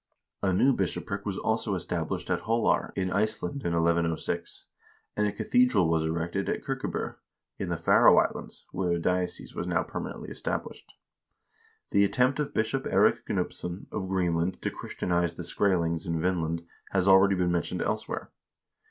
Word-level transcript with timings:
A 0.41 0.51
new 0.51 0.73
bishopric 0.73 1.27
was 1.27 1.37
also 1.37 1.75
established 1.75 2.31
at 2.31 2.39
Holar 2.39 2.91
in 2.95 3.11
Iceland 3.11 3.63
in 3.63 3.73
1106,2 3.73 4.65
and 5.15 5.27
a 5.27 5.31
cathedral 5.31 5.87
was 5.87 6.01
erected 6.03 6.49
at 6.49 6.63
Kirkeb0 6.63 7.17
in 7.59 7.69
the 7.69 7.77
Faroe 7.77 8.17
Islands, 8.17 8.65
where 8.71 8.93
a 8.93 8.99
diocese 8.99 9.53
was 9.53 9.67
now 9.67 9.83
permanently 9.83 10.29
established. 10.31 10.95
The 11.91 12.03
attempt 12.03 12.39
of 12.39 12.51
Bishop 12.51 12.85
Eirik 12.85 13.25
Gnupsson 13.29 13.85
of 13.91 14.07
Greenland 14.09 14.59
to 14.63 14.71
Christianize 14.71 15.35
the 15.35 15.43
Skrselings 15.43 16.07
in 16.07 16.19
Vinland 16.19 16.65
has 16.89 17.07
already 17.07 17.35
been 17.35 17.51
mentioned 17.51 17.83
elsewhere. 17.83 18.31